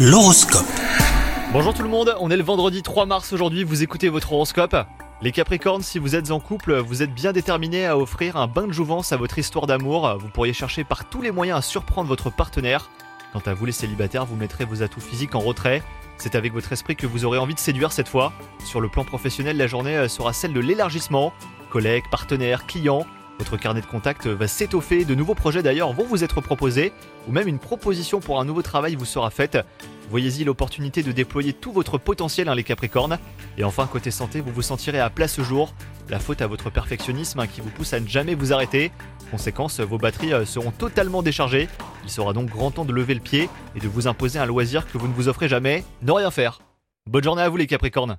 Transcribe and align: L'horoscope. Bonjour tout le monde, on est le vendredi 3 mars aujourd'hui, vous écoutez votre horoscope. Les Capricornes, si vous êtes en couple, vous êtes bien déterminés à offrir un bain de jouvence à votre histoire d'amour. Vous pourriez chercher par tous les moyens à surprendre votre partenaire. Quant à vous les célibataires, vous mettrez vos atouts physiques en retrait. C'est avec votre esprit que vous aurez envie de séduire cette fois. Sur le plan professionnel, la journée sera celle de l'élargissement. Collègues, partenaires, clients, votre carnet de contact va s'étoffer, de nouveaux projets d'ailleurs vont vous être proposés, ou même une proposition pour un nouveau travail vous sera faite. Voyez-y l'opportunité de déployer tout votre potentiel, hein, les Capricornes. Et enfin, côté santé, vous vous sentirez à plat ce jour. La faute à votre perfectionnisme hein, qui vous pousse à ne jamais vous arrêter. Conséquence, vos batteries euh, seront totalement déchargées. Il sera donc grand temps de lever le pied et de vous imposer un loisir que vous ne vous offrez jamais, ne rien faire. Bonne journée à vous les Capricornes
L'horoscope. 0.00 0.64
Bonjour 1.52 1.74
tout 1.74 1.82
le 1.82 1.88
monde, 1.88 2.14
on 2.20 2.30
est 2.30 2.36
le 2.36 2.44
vendredi 2.44 2.84
3 2.84 3.04
mars 3.04 3.32
aujourd'hui, 3.32 3.64
vous 3.64 3.82
écoutez 3.82 4.08
votre 4.08 4.32
horoscope. 4.32 4.76
Les 5.22 5.32
Capricornes, 5.32 5.82
si 5.82 5.98
vous 5.98 6.14
êtes 6.14 6.30
en 6.30 6.38
couple, 6.38 6.78
vous 6.78 7.02
êtes 7.02 7.12
bien 7.12 7.32
déterminés 7.32 7.84
à 7.84 7.98
offrir 7.98 8.36
un 8.36 8.46
bain 8.46 8.68
de 8.68 8.72
jouvence 8.72 9.10
à 9.10 9.16
votre 9.16 9.40
histoire 9.40 9.66
d'amour. 9.66 10.16
Vous 10.20 10.28
pourriez 10.28 10.52
chercher 10.52 10.84
par 10.84 11.08
tous 11.08 11.20
les 11.20 11.32
moyens 11.32 11.58
à 11.58 11.62
surprendre 11.62 12.06
votre 12.08 12.30
partenaire. 12.30 12.90
Quant 13.32 13.42
à 13.44 13.54
vous 13.54 13.66
les 13.66 13.72
célibataires, 13.72 14.24
vous 14.24 14.36
mettrez 14.36 14.64
vos 14.64 14.84
atouts 14.84 15.00
physiques 15.00 15.34
en 15.34 15.40
retrait. 15.40 15.82
C'est 16.16 16.36
avec 16.36 16.52
votre 16.52 16.72
esprit 16.72 16.94
que 16.94 17.08
vous 17.08 17.24
aurez 17.24 17.38
envie 17.38 17.54
de 17.54 17.58
séduire 17.58 17.90
cette 17.90 18.08
fois. 18.08 18.32
Sur 18.64 18.80
le 18.80 18.88
plan 18.88 19.02
professionnel, 19.02 19.56
la 19.56 19.66
journée 19.66 20.06
sera 20.06 20.32
celle 20.32 20.52
de 20.52 20.60
l'élargissement. 20.60 21.32
Collègues, 21.70 22.04
partenaires, 22.08 22.66
clients, 22.66 23.04
votre 23.38 23.56
carnet 23.56 23.80
de 23.80 23.86
contact 23.86 24.26
va 24.26 24.48
s'étoffer, 24.48 25.04
de 25.04 25.14
nouveaux 25.14 25.34
projets 25.34 25.62
d'ailleurs 25.62 25.92
vont 25.92 26.04
vous 26.04 26.24
être 26.24 26.40
proposés, 26.40 26.92
ou 27.28 27.32
même 27.32 27.48
une 27.48 27.58
proposition 27.58 28.20
pour 28.20 28.40
un 28.40 28.44
nouveau 28.44 28.62
travail 28.62 28.96
vous 28.96 29.04
sera 29.04 29.30
faite. 29.30 29.58
Voyez-y 30.10 30.44
l'opportunité 30.44 31.02
de 31.02 31.12
déployer 31.12 31.52
tout 31.52 31.70
votre 31.70 31.98
potentiel, 31.98 32.48
hein, 32.48 32.54
les 32.54 32.64
Capricornes. 32.64 33.18
Et 33.58 33.64
enfin, 33.64 33.86
côté 33.86 34.10
santé, 34.10 34.40
vous 34.40 34.52
vous 34.52 34.62
sentirez 34.62 35.00
à 35.00 35.10
plat 35.10 35.28
ce 35.28 35.42
jour. 35.42 35.74
La 36.08 36.18
faute 36.18 36.40
à 36.40 36.46
votre 36.46 36.70
perfectionnisme 36.70 37.40
hein, 37.40 37.46
qui 37.46 37.60
vous 37.60 37.70
pousse 37.70 37.92
à 37.92 38.00
ne 38.00 38.08
jamais 38.08 38.34
vous 38.34 38.52
arrêter. 38.52 38.90
Conséquence, 39.30 39.80
vos 39.80 39.98
batteries 39.98 40.32
euh, 40.32 40.46
seront 40.46 40.70
totalement 40.70 41.22
déchargées. 41.22 41.68
Il 42.04 42.10
sera 42.10 42.32
donc 42.32 42.48
grand 42.48 42.70
temps 42.70 42.86
de 42.86 42.92
lever 42.92 43.14
le 43.14 43.20
pied 43.20 43.50
et 43.76 43.80
de 43.80 43.88
vous 43.88 44.06
imposer 44.06 44.38
un 44.38 44.46
loisir 44.46 44.90
que 44.90 44.96
vous 44.96 45.08
ne 45.08 45.12
vous 45.12 45.28
offrez 45.28 45.48
jamais, 45.48 45.84
ne 46.02 46.12
rien 46.12 46.30
faire. 46.30 46.60
Bonne 47.06 47.24
journée 47.24 47.42
à 47.42 47.48
vous 47.48 47.56
les 47.56 47.66
Capricornes 47.66 48.18